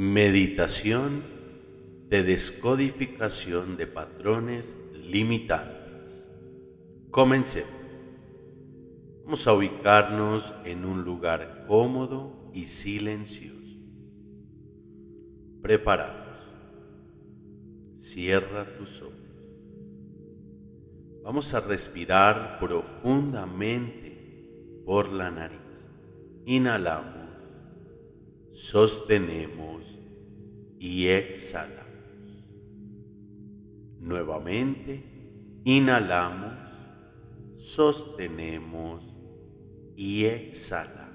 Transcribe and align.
Meditación 0.00 1.22
de 2.08 2.22
descodificación 2.22 3.76
de 3.76 3.86
patrones 3.86 4.74
limitantes. 4.94 6.30
Comencemos. 7.10 7.68
Vamos 9.24 9.46
a 9.46 9.52
ubicarnos 9.52 10.54
en 10.64 10.86
un 10.86 11.04
lugar 11.04 11.66
cómodo 11.68 12.50
y 12.54 12.64
silencioso. 12.64 13.76
Preparados. 15.60 16.50
Cierra 17.98 18.78
tus 18.78 19.02
ojos. 19.02 19.12
Vamos 21.22 21.52
a 21.52 21.60
respirar 21.60 22.58
profundamente 22.58 24.80
por 24.86 25.12
la 25.12 25.30
nariz. 25.30 25.58
Inhalamos, 26.46 27.19
sostenemos 28.52 29.98
y 30.78 31.08
exhalamos. 31.08 31.80
Nuevamente, 33.98 35.02
inhalamos, 35.64 36.70
sostenemos 37.56 39.04
y 39.96 40.24
exhalamos. 40.24 41.10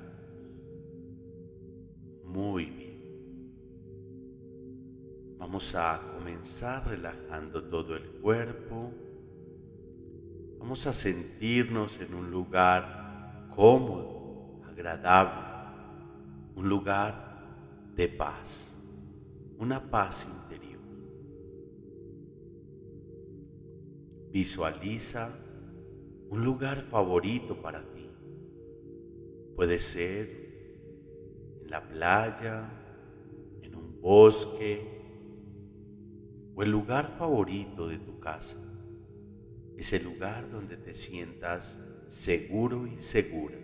Muy 2.23 2.65
bien. 2.65 2.85
Vamos 5.37 5.75
a 5.75 6.01
comenzar 6.17 6.87
relajando 6.87 7.63
todo 7.63 7.95
el 7.95 8.03
cuerpo 8.21 8.91
Vamos 10.65 10.87
a 10.87 10.93
sentirnos 10.93 12.01
en 12.01 12.15
un 12.15 12.31
lugar 12.31 13.45
cómodo, 13.55 14.61
agradable, 14.67 15.45
un 16.55 16.67
lugar 16.67 17.24
de 17.95 18.07
paz, 18.09 18.77
una 19.57 19.89
paz 19.89 20.27
interior. 20.43 20.81
Visualiza 24.31 25.33
un 26.29 26.43
lugar 26.43 26.81
favorito 26.81 27.61
para 27.61 27.81
ti. 27.93 28.09
Puede 29.55 29.79
ser 29.79 30.27
en 31.63 31.69
la 31.69 31.87
playa, 31.87 32.69
en 33.61 33.75
un 33.75 34.01
bosque 34.01 34.81
o 36.53 36.63
el 36.63 36.71
lugar 36.71 37.07
favorito 37.09 37.87
de 37.87 37.97
tu 37.97 38.19
casa 38.19 38.65
ese 39.77 39.99
lugar 39.99 40.49
donde 40.51 40.77
te 40.77 40.93
sientas 40.93 42.05
seguro 42.07 42.87
y 42.87 42.99
segura, 42.99 43.57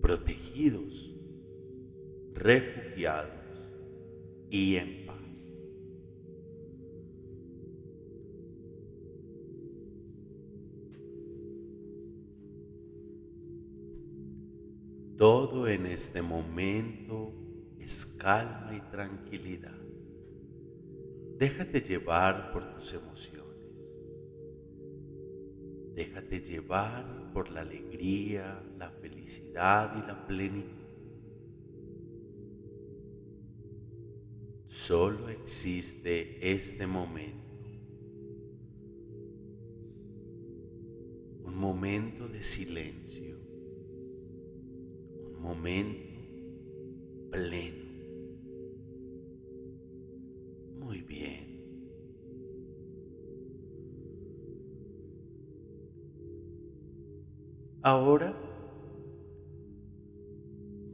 protegidos, 0.00 1.14
refugiados 2.36 3.32
y 4.50 4.76
en 4.76 5.06
paz. 5.06 5.16
Todo 15.16 15.66
en 15.66 15.86
este 15.86 16.20
momento 16.20 17.32
es 17.78 18.18
calma 18.20 18.74
y 18.76 18.90
tranquilidad. 18.90 19.72
Déjate 21.38 21.80
llevar 21.80 22.52
por 22.52 22.74
tus 22.74 22.92
emociones. 22.92 23.46
Déjate 25.94 26.40
llevar 26.40 27.32
por 27.32 27.50
la 27.50 27.62
alegría, 27.62 28.62
la 28.76 28.90
felicidad 28.90 29.96
y 29.96 30.06
la 30.06 30.26
plenitud. 30.26 30.85
Solo 34.66 35.28
existe 35.28 36.38
este 36.54 36.86
momento. 36.86 37.46
Un 41.44 41.56
momento 41.56 42.28
de 42.28 42.42
silencio. 42.42 43.38
Un 45.34 45.40
momento 45.40 46.08
pleno. 47.30 47.84
Muy 50.80 51.00
bien. 51.02 51.46
Ahora 57.82 58.34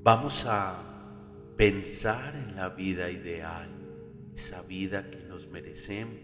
vamos 0.02 0.44
a 0.46 0.91
pensar 1.62 2.34
en 2.34 2.56
la 2.56 2.70
vida 2.70 3.08
ideal, 3.08 3.70
esa 4.34 4.62
vida 4.62 5.08
que 5.08 5.18
nos 5.28 5.48
merecemos. 5.48 6.18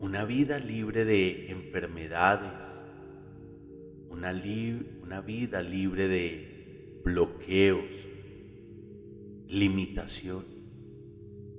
Una 0.00 0.24
vida 0.24 0.58
libre 0.58 1.04
de 1.04 1.52
enfermedades, 1.52 2.82
una, 4.10 4.32
vida 5.20 5.62
libre 5.62 6.08
de 6.08 7.00
bloqueos, 7.04 8.08
limitación. 9.46 10.44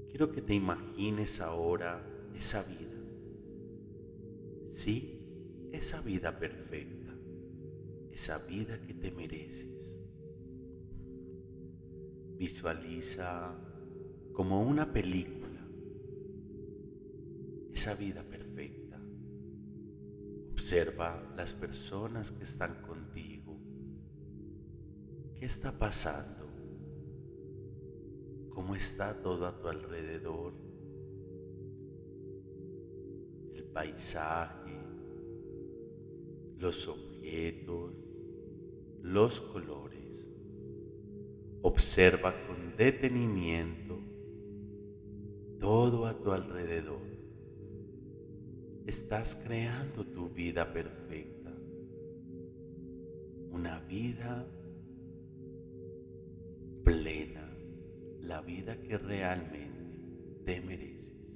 Quiero 0.09 0.33
que 0.33 0.41
te 0.41 0.55
imagines 0.55 1.39
ahora 1.39 2.05
esa 2.37 2.63
vida. 2.63 2.99
Sí, 4.67 5.69
esa 5.71 6.01
vida 6.01 6.37
perfecta 6.37 6.97
esa 8.11 8.39
vida 8.47 8.79
que 8.87 8.95
te 8.95 9.11
mereces. 9.11 9.96
Visualiza 12.37 13.55
como 14.33 14.61
una 14.61 14.93
película 14.93 15.47
esa 17.77 17.93
vida 17.93 18.23
perfecta. 18.23 18.99
Observa 20.51 21.33
las 21.37 21.53
personas 21.53 22.31
que 22.31 22.43
están 22.43 22.81
contigo. 22.81 23.55
¿Qué 25.35 25.45
está 25.45 25.71
pasando? 25.71 26.47
¿Cómo 28.49 28.73
está 28.73 29.21
todo 29.21 29.45
a 29.45 29.61
tu 29.61 29.67
alrededor? 29.67 30.53
El 33.53 33.63
paisaje, 33.65 34.75
los 36.57 36.87
objetos, 36.87 37.93
los 39.03 39.39
colores. 39.39 40.31
Observa 41.69 42.33
con 42.47 42.77
detenimiento 42.77 43.99
todo 45.59 46.05
a 46.05 46.17
tu 46.17 46.31
alrededor. 46.31 47.01
Estás 48.85 49.43
creando 49.45 50.05
tu 50.05 50.29
vida 50.29 50.71
perfecta. 50.71 51.51
Una 53.51 53.79
vida 53.79 54.47
plena, 56.85 57.53
la 58.21 58.39
vida 58.39 58.79
que 58.81 58.97
realmente 58.97 60.43
te 60.45 60.61
mereces. 60.61 61.26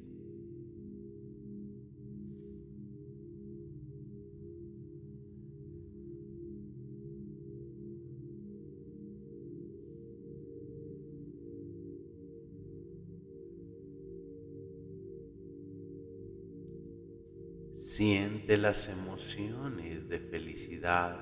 Siente 17.84 18.58
las 18.58 18.90
emociones 18.90 20.08
de 20.08 20.20
felicidad, 20.20 21.20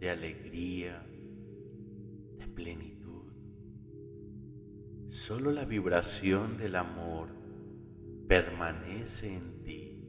de 0.00 0.10
alegría, 0.10 1.06
de 2.36 2.48
plenitud. 2.48 3.32
Solo 5.08 5.52
la 5.52 5.64
vibración 5.64 6.58
del 6.58 6.74
amor 6.74 7.28
permanece 8.26 9.36
en 9.36 9.62
ti. 9.62 10.04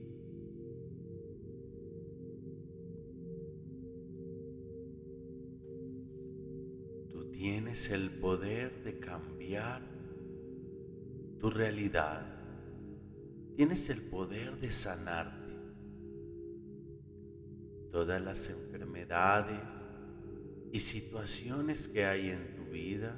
Tú 7.12 7.30
tienes 7.32 7.92
el 7.92 8.10
poder 8.10 8.84
de 8.84 8.98
cambiar 9.00 9.84
tu 11.40 11.52
realidad. 11.52 12.26
Tienes 13.56 13.92
el 13.92 14.02
poder 14.02 14.60
de 14.60 14.72
sanarte 14.72 15.43
todas 17.94 18.20
las 18.20 18.50
enfermedades 18.50 19.62
y 20.72 20.80
situaciones 20.80 21.88
que 21.88 22.06
hay 22.06 22.32
en 22.32 22.56
tu 22.56 22.66
vida 22.72 23.16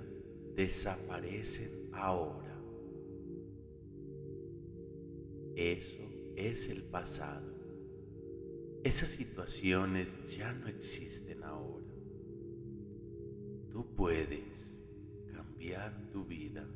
desaparecen 0.54 1.72
ahora. 1.94 2.62
Eso 5.56 6.04
es 6.36 6.69
el 6.69 6.81
pasado. 6.83 7.56
Esas 8.83 9.12
situaciones 9.12 10.36
ya 10.38 10.51
no 10.51 10.68
existen 10.68 11.42
ahora. 11.45 11.86
Tú 13.72 13.95
puedes 13.95 14.83
cambiar 15.33 16.12
tu 16.12 16.25
vida. 16.25 16.68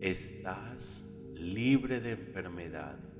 Estás 0.00 1.34
libre 1.34 2.00
de 2.00 2.12
enfermedades, 2.12 3.19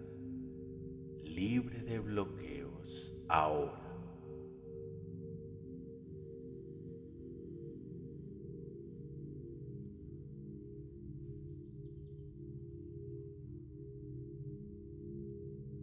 libre 1.41 1.81
de 1.81 1.99
bloqueos 1.99 3.25
ahora. 3.29 3.79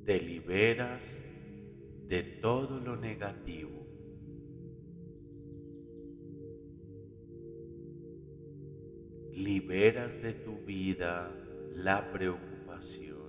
te 0.05 0.21
liberas 0.21 1.19
de 2.07 2.23
todo 2.23 2.79
lo 2.79 2.95
negativo. 2.95 3.85
Liberas 9.33 10.21
de 10.21 10.31
tu 10.31 10.59
vida 10.59 11.29
la 11.75 12.09
preocupación. 12.13 13.26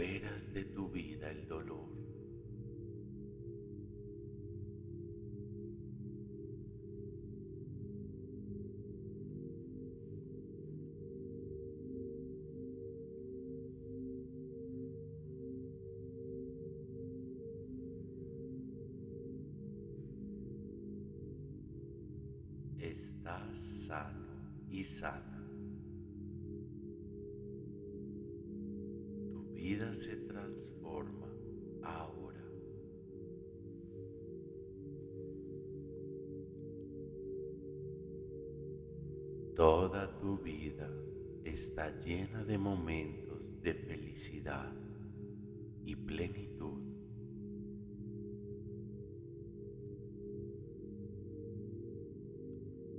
Liberas 0.00 0.54
de 0.54 0.64
tu 0.64 0.88
vida 0.88 1.30
el 1.30 1.46
dolor. 1.46 1.90
estás 22.78 23.58
sano 23.58 24.64
y 24.70 24.82
sana. 24.82 25.29
Vida 29.70 29.94
se 29.94 30.16
transforma 30.26 31.28
ahora. 31.82 32.44
Toda 39.54 40.18
tu 40.18 40.38
vida 40.38 40.90
está 41.44 41.88
llena 42.00 42.42
de 42.42 42.58
momentos 42.58 43.62
de 43.62 43.74
felicidad 43.74 44.72
y 45.84 45.94
plenitud. 45.94 46.80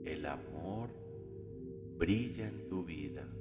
el 0.04 0.26
amor 0.26 0.90
brilla 1.98 2.48
en 2.48 2.68
tu 2.68 2.84
vida. 2.84 3.41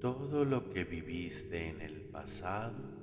Todo 0.00 0.44
lo 0.44 0.70
que 0.70 0.84
viviste 0.84 1.70
en 1.70 1.80
el 1.80 2.02
pasado 2.02 2.98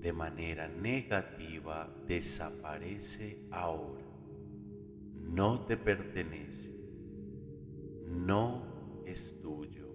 de 0.00 0.12
manera 0.12 0.66
negativa 0.66 1.88
desaparece 2.08 3.46
ahora. 3.52 4.04
No 5.20 5.64
te 5.64 5.76
pertenece. 5.76 6.74
No 8.08 9.02
es 9.06 9.40
tuyo. 9.40 9.86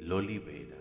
Lo 0.00 0.20
libera. 0.20 0.78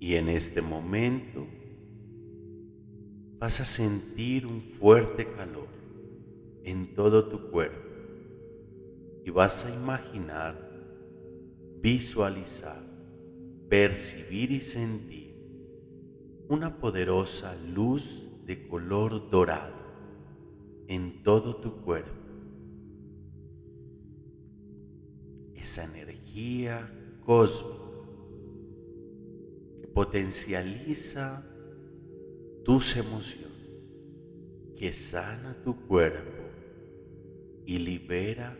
Y 0.00 0.14
en 0.14 0.28
este 0.28 0.62
momento 0.62 1.47
vas 3.38 3.60
a 3.60 3.64
sentir 3.64 4.46
un 4.46 4.60
fuerte 4.60 5.30
calor 5.32 5.68
en 6.64 6.94
todo 6.94 7.28
tu 7.28 7.50
cuerpo 7.50 7.88
y 9.24 9.30
vas 9.30 9.64
a 9.64 9.74
imaginar, 9.74 10.68
visualizar, 11.80 12.80
percibir 13.68 14.50
y 14.50 14.60
sentir 14.60 15.28
una 16.48 16.80
poderosa 16.80 17.54
luz 17.74 18.44
de 18.44 18.66
color 18.66 19.30
dorado 19.30 19.76
en 20.88 21.22
todo 21.22 21.56
tu 21.56 21.82
cuerpo. 21.82 22.10
Esa 25.54 25.84
energía 25.84 26.90
cósmica 27.24 27.88
potencializa 29.92 31.44
tus 32.68 32.98
emociones, 32.98 34.76
que 34.76 34.92
sana 34.92 35.56
tu 35.64 35.74
cuerpo 35.86 36.50
y 37.64 37.78
libera 37.78 38.58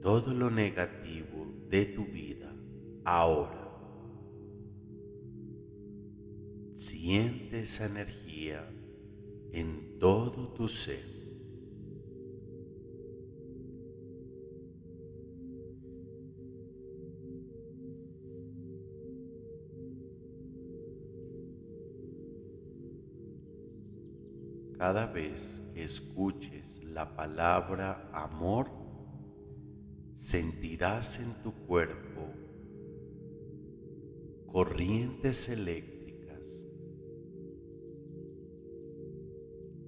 todo 0.00 0.32
lo 0.32 0.50
negativo 0.50 1.46
de 1.68 1.84
tu 1.84 2.06
vida 2.06 2.50
ahora. 3.04 3.68
Siente 6.74 7.60
esa 7.60 7.84
energía 7.84 8.66
en 9.52 9.98
todo 9.98 10.54
tu 10.54 10.66
ser. 10.66 11.17
Cada 24.78 25.06
vez 25.06 25.60
que 25.74 25.82
escuches 25.82 26.84
la 26.84 27.16
palabra 27.16 28.08
amor, 28.12 28.70
sentirás 30.14 31.18
en 31.18 31.34
tu 31.42 31.52
cuerpo 31.66 32.32
corrientes 34.46 35.48
eléctricas 35.48 36.64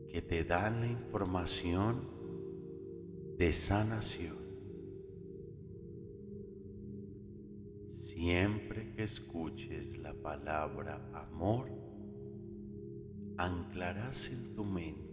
que 0.09 0.23
te 0.23 0.43
dan 0.43 0.81
la 0.81 0.89
información 0.89 2.01
de 3.39 3.53
sanación. 3.53 4.37
Siempre 7.91 8.93
que 8.97 9.05
escuches 9.05 9.99
la 9.99 10.15
palabra 10.15 11.11
amor, 11.15 11.90
anclarás 13.45 14.33
en 14.33 14.55
tu 14.55 14.65
mente 14.65 15.11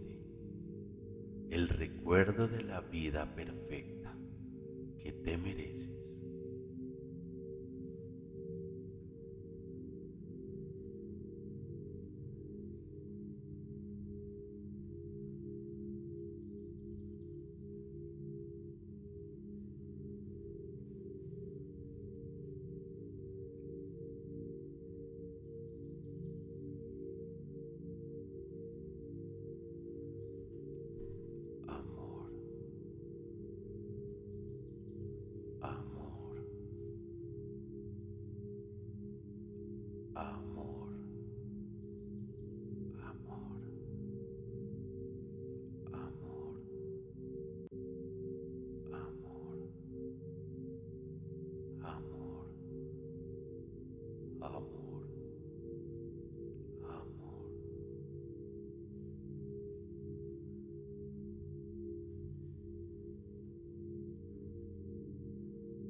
el 1.50 1.68
recuerdo 1.68 2.46
de 2.46 2.62
la 2.62 2.82
vida 2.82 3.34
perfecta 3.34 4.14
que 4.98 5.12
te 5.12 5.38
mereces. 5.38 6.07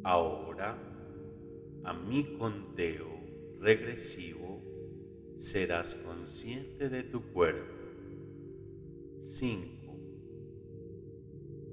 Ahora, 0.08 0.72
a 1.84 1.92
mi 1.92 2.38
conteo 2.38 3.20
regresivo, 3.60 4.62
serás 5.36 5.94
consciente 5.96 6.88
de 6.88 7.02
tu 7.02 7.20
cuerpo. 7.34 7.74
5, 9.20 9.98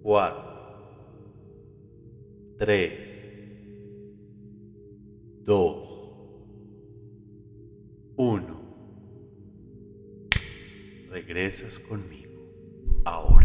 4, 0.04 0.44
3, 2.58 3.38
2, 5.46 5.88
1. 8.18 8.65
Regresas 11.10 11.80
conmigo 11.80 12.51
ahora. 13.06 13.45